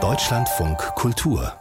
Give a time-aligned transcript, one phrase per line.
[0.00, 1.52] Deutschlandfunk Kultur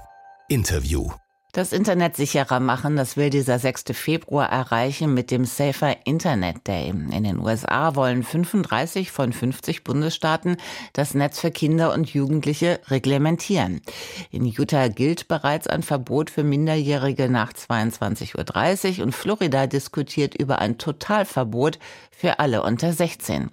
[0.50, 1.10] Interview
[1.58, 3.86] das Internet sicherer machen, das will dieser 6.
[3.94, 6.89] Februar erreichen mit dem Safer Internet Day.
[6.89, 10.58] In den USA wollen 35 von 50 Bundesstaaten
[10.94, 13.81] das Netz für Kinder und Jugendliche reglementieren.
[14.29, 20.59] In Utah gilt bereits ein Verbot für Minderjährige nach 22.30 Uhr und Florida diskutiert über
[20.59, 21.79] ein Totalverbot
[22.11, 23.49] für alle unter 16.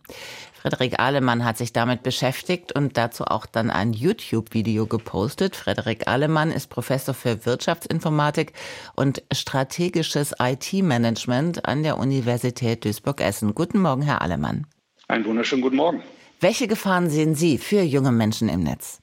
[0.67, 5.57] Frederik Ahlemann hat sich damit beschäftigt und dazu auch dann ein YouTube-Video gepostet.
[5.57, 8.55] Frederik Ahlemann ist Professor für Wirtschaftsinformatik
[8.97, 13.55] und strategisches IT-Management an der Universität Duisburg-Essen.
[13.55, 14.67] Guten Morgen, Herr Ahlemann.
[15.07, 16.03] Einen wunderschönen guten Morgen.
[16.41, 19.01] Welche Gefahren sehen Sie für junge Menschen im Netz?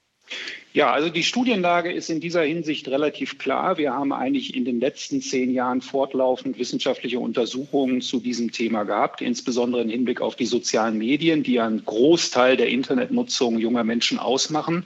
[0.73, 3.77] Ja, also die Studienlage ist in dieser Hinsicht relativ klar.
[3.77, 9.21] Wir haben eigentlich in den letzten zehn Jahren fortlaufend wissenschaftliche Untersuchungen zu diesem Thema gehabt,
[9.21, 14.85] insbesondere im Hinblick auf die sozialen Medien, die einen Großteil der Internetnutzung junger Menschen ausmachen.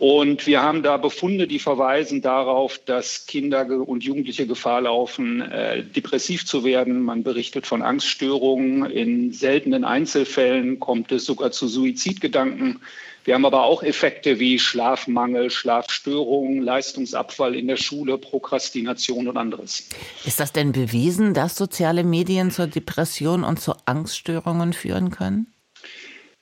[0.00, 5.84] Und wir haben da Befunde, die verweisen darauf, dass Kinder und Jugendliche Gefahr laufen, äh,
[5.84, 7.02] depressiv zu werden.
[7.02, 8.90] Man berichtet von Angststörungen.
[8.90, 12.80] In seltenen Einzelfällen kommt es sogar zu Suizidgedanken.
[13.24, 19.86] Wir haben aber auch Effekte wie Schlafmangel, Schlafstörungen, Leistungsabfall in der Schule, Prokrastination und anderes.
[20.24, 25.52] Ist das denn bewiesen, dass soziale Medien zur Depression und zu Angststörungen führen können?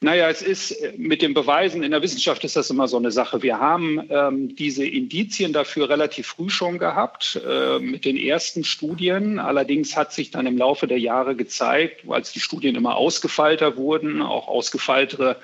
[0.01, 3.43] Naja, es ist mit den Beweisen in der Wissenschaft ist das immer so eine Sache.
[3.43, 9.41] Wir haben ähm, diese Indizien dafür relativ früh schon gehabt äh, mit den ersten Studien.
[9.41, 14.23] Allerdings hat sich dann im Laufe der Jahre gezeigt, als die Studien immer ausgefeilter wurden,
[14.23, 15.37] auch ausgefeiltere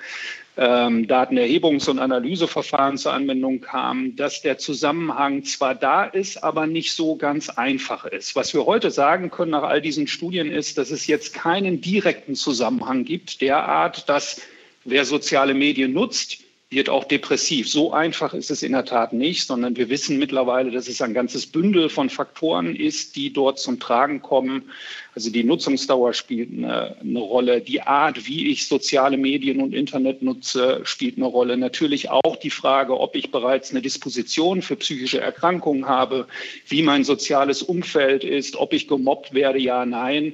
[0.57, 6.93] ähm, Datenerhebungs- und Analyseverfahren zur Anwendung kamen, dass der Zusammenhang zwar da ist, aber nicht
[6.93, 8.35] so ganz einfach ist.
[8.35, 12.35] Was wir heute sagen können nach all diesen Studien ist, dass es jetzt keinen direkten
[12.35, 14.41] Zusammenhang gibt, derart, dass
[14.85, 17.69] wer soziale Medien nutzt, wird auch depressiv.
[17.69, 21.13] So einfach ist es in der Tat nicht, sondern wir wissen mittlerweile, dass es ein
[21.13, 24.71] ganzes Bündel von Faktoren ist, die dort zum Tragen kommen.
[25.13, 30.23] Also die Nutzungsdauer spielt eine, eine, Rolle, die Art, wie ich soziale Medien und Internet
[30.23, 31.55] nutze, spielt eine Rolle.
[31.55, 36.27] Natürlich auch die Frage, ob ich bereits eine Disposition für psychische Erkrankungen habe,
[36.67, 40.33] wie mein soziales Umfeld ist, ob ich gemobbt werde, ja, nein.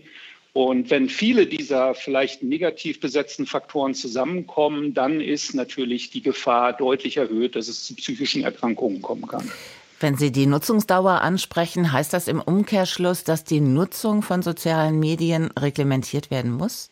[0.54, 7.18] Und wenn viele dieser vielleicht negativ besetzten Faktoren zusammenkommen, dann ist natürlich die Gefahr deutlich
[7.18, 9.50] erhöht, dass es zu psychischen Erkrankungen kommen kann.
[10.02, 15.52] Wenn Sie die Nutzungsdauer ansprechen, heißt das im Umkehrschluss, dass die Nutzung von sozialen Medien
[15.58, 16.90] reglementiert werden muss?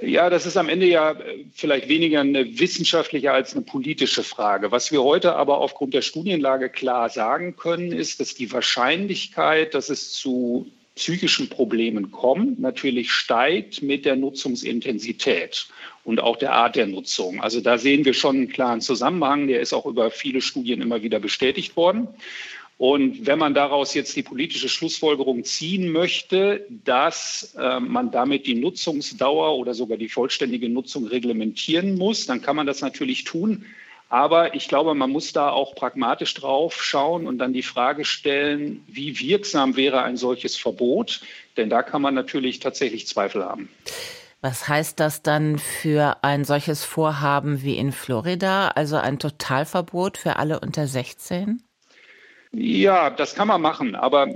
[0.00, 1.16] Ja, das ist am Ende ja
[1.52, 4.70] vielleicht weniger eine wissenschaftliche als eine politische Frage.
[4.70, 9.90] Was wir heute aber aufgrund der Studienlage klar sagen können, ist, dass die Wahrscheinlichkeit, dass
[9.90, 10.68] es zu
[11.00, 15.66] psychischen Problemen kommt, natürlich steigt mit der Nutzungsintensität
[16.04, 17.40] und auch der Art der Nutzung.
[17.40, 21.02] Also da sehen wir schon einen klaren Zusammenhang, der ist auch über viele Studien immer
[21.02, 22.08] wieder bestätigt worden.
[22.76, 28.54] Und wenn man daraus jetzt die politische Schlussfolgerung ziehen möchte, dass äh, man damit die
[28.54, 33.64] Nutzungsdauer oder sogar die vollständige Nutzung reglementieren muss, dann kann man das natürlich tun.
[34.10, 38.84] Aber ich glaube, man muss da auch pragmatisch drauf schauen und dann die Frage stellen,
[38.88, 41.20] wie wirksam wäre ein solches Verbot?
[41.56, 43.68] Denn da kann man natürlich tatsächlich Zweifel haben.
[44.40, 50.36] Was heißt das dann für ein solches Vorhaben wie in Florida, also ein Totalverbot für
[50.36, 51.62] alle unter 16?
[52.52, 53.94] Ja, das kann man machen.
[53.94, 54.26] Aber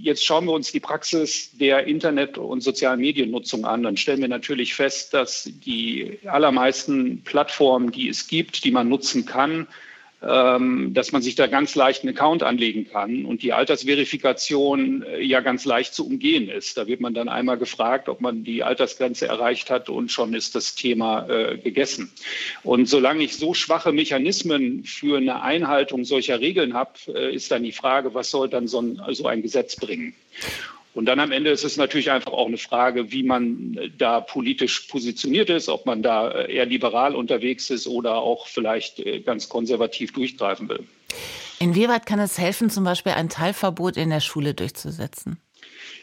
[0.00, 3.82] jetzt schauen wir uns die Praxis der Internet- und sozialen Mediennutzung an.
[3.82, 9.26] Dann stellen wir natürlich fest, dass die allermeisten Plattformen, die es gibt, die man nutzen
[9.26, 9.66] kann,
[10.20, 15.40] dass man sich da ganz leicht einen Account anlegen kann und die Altersverifikation äh, ja
[15.40, 16.76] ganz leicht zu umgehen ist.
[16.76, 20.56] Da wird man dann einmal gefragt, ob man die Altersgrenze erreicht hat und schon ist
[20.56, 22.10] das Thema äh, gegessen.
[22.64, 27.62] Und solange ich so schwache Mechanismen für eine Einhaltung solcher Regeln habe, äh, ist dann
[27.62, 30.14] die Frage, was soll dann so ein, so ein Gesetz bringen?
[30.98, 34.80] Und dann am Ende ist es natürlich einfach auch eine Frage, wie man da politisch
[34.88, 40.12] positioniert ist, ob man da eher liberal unterwegs ist oder auch vielleicht äh, ganz konservativ
[40.12, 40.80] durchgreifen will.
[41.60, 45.38] Inwieweit kann es helfen, zum Beispiel ein Teilverbot in der Schule durchzusetzen?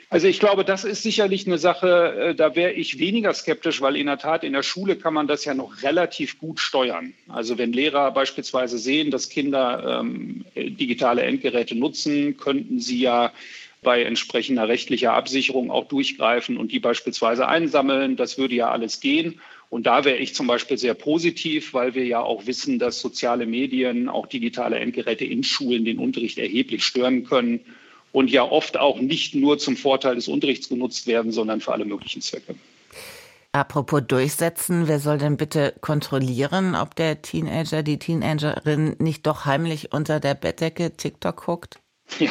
[0.10, 3.98] Also ich glaube, das ist sicherlich eine Sache, äh, da wäre ich weniger skeptisch, weil
[3.98, 7.14] in der Tat in der Schule kann man das ja noch relativ gut steuern.
[7.28, 13.34] Also wenn Lehrer beispielsweise sehen, dass Kinder ähm, digitale Endgeräte nutzen, könnten sie ja
[13.86, 18.18] bei entsprechender rechtlicher Absicherung auch durchgreifen und die beispielsweise einsammeln.
[18.18, 19.40] Das würde ja alles gehen.
[19.70, 23.46] Und da wäre ich zum Beispiel sehr positiv, weil wir ja auch wissen, dass soziale
[23.46, 27.62] Medien, auch digitale Endgeräte in Schulen den Unterricht erheblich stören können
[28.12, 31.86] und ja oft auch nicht nur zum Vorteil des Unterrichts genutzt werden, sondern für alle
[31.86, 32.56] möglichen Zwecke.
[33.52, 39.94] Apropos durchsetzen, wer soll denn bitte kontrollieren, ob der Teenager, die Teenagerin nicht doch heimlich
[39.94, 41.80] unter der Bettdecke TikTok guckt?
[42.20, 42.30] Ja,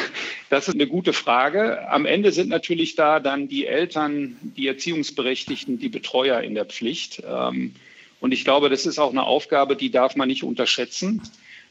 [0.50, 1.88] das ist eine gute Frage.
[1.90, 7.22] Am Ende sind natürlich da dann die Eltern, die Erziehungsberechtigten, die Betreuer in der Pflicht.
[7.26, 7.74] Ähm,
[8.20, 11.20] und ich glaube, das ist auch eine Aufgabe, die darf man nicht unterschätzen.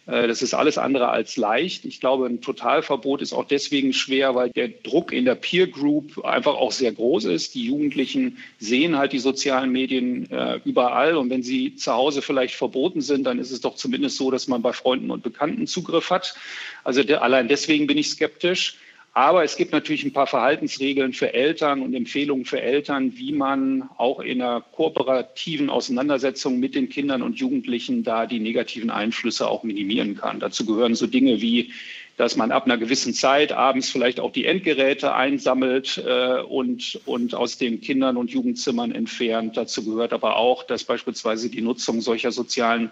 [0.05, 1.85] Äh, das ist alles andere als leicht.
[1.85, 6.23] Ich glaube, ein Totalverbot ist auch deswegen schwer, weil der Druck in der Peer Group
[6.25, 7.55] einfach auch sehr groß ist.
[7.55, 11.15] Die Jugendlichen sehen halt die sozialen Medien äh, überall.
[11.15, 14.47] Und wenn sie zu Hause vielleicht verboten sind, dann ist es doch zumindest so, dass
[14.47, 16.35] man bei Freunden und Bekannten Zugriff hat.
[16.83, 18.77] Also der, allein deswegen bin ich skeptisch.
[19.15, 23.88] Aber es gibt natürlich ein paar Verhaltensregeln für Eltern und Empfehlungen für Eltern, wie man
[23.98, 29.62] auch in einer kooperativen Auseinandersetzung mit den Kindern und Jugendlichen da die negativen Einflüsse auch
[29.62, 30.39] minimieren kann.
[30.39, 31.74] Dazu gehören so Dinge wie,
[32.18, 37.36] dass man ab einer gewissen Zeit abends vielleicht auch die Endgeräte einsammelt äh, und, und
[37.36, 39.57] aus den Kindern und Jugendzimmern entfernt.
[39.57, 42.89] Dazu gehört aber auch, dass beispielsweise die Nutzung solcher sozialen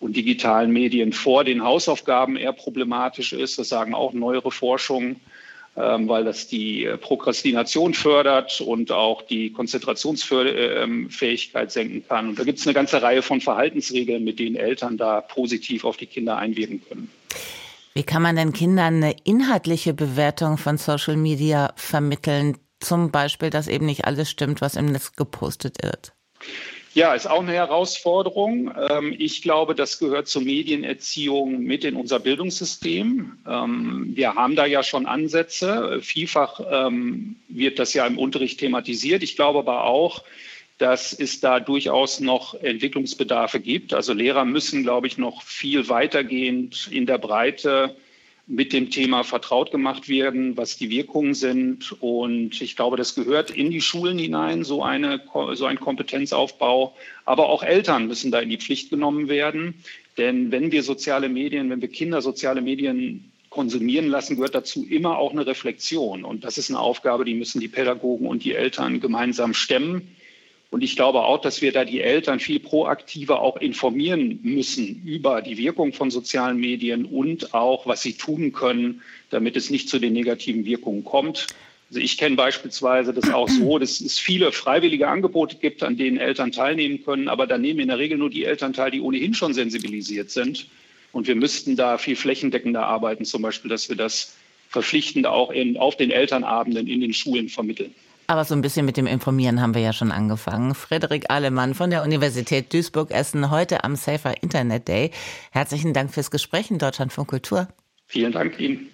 [0.00, 3.58] und digitalen Medien vor den Hausaufgaben eher problematisch ist.
[3.58, 5.16] Das sagen auch neuere Forschungen.
[5.80, 12.30] Ähm, weil das die äh, Prokrastination fördert und auch die Konzentrationsfähigkeit senken kann.
[12.30, 15.96] Und da gibt es eine ganze Reihe von Verhaltensregeln, mit denen Eltern da positiv auf
[15.96, 17.12] die Kinder einwirken können.
[17.94, 22.58] Wie kann man denn Kindern eine inhaltliche Bewertung von Social Media vermitteln?
[22.80, 26.12] Zum Beispiel, dass eben nicht alles stimmt, was im Netz gepostet wird.
[26.94, 28.72] Ja, ist auch eine Herausforderung.
[28.90, 33.38] Ähm, ich glaube, das gehört zur Medienerziehung mit in unser Bildungssystem.
[33.46, 36.00] Ähm, wir haben da ja schon Ansätze.
[36.00, 39.22] Vielfach ähm, wird das ja im Unterricht thematisiert.
[39.22, 40.24] Ich glaube aber auch,
[40.78, 43.92] dass es da durchaus noch Entwicklungsbedarfe gibt.
[43.92, 47.96] Also Lehrer müssen, glaube ich, noch viel weitergehend in der Breite
[48.48, 51.94] mit dem Thema vertraut gemacht werden, was die Wirkungen sind.
[52.00, 55.20] Und ich glaube, das gehört in die Schulen hinein, so, eine,
[55.52, 56.96] so ein Kompetenzaufbau.
[57.26, 59.74] Aber auch Eltern müssen da in die Pflicht genommen werden.
[60.16, 65.18] Denn wenn wir soziale Medien, wenn wir Kinder soziale Medien konsumieren lassen, gehört dazu immer
[65.18, 66.24] auch eine Reflexion.
[66.24, 70.16] Und das ist eine Aufgabe, die müssen die Pädagogen und die Eltern gemeinsam stemmen.
[70.70, 75.40] Und ich glaube auch, dass wir da die Eltern viel proaktiver auch informieren müssen über
[75.40, 79.00] die Wirkung von sozialen Medien und auch, was sie tun können,
[79.30, 81.46] damit es nicht zu den negativen Wirkungen kommt.
[81.88, 86.18] Also ich kenne beispielsweise das auch so, dass es viele freiwillige Angebote gibt, an denen
[86.18, 89.32] Eltern teilnehmen können, aber da nehmen in der Regel nur die Eltern teil, die ohnehin
[89.32, 90.66] schon sensibilisiert sind.
[91.12, 94.36] Und wir müssten da viel flächendeckender arbeiten, zum Beispiel, dass wir das
[94.68, 97.94] verpflichtend auch in, auf den Elternabenden in den Schulen vermitteln.
[98.30, 100.74] Aber so ein bisschen mit dem Informieren haben wir ja schon angefangen.
[100.74, 105.12] Frederik Alemann von der Universität Duisburg-Essen heute am Safer Internet Day.
[105.50, 107.68] Herzlichen Dank fürs Gespräch in Deutschland von Kultur.
[108.04, 108.90] Vielen Dank Ihnen.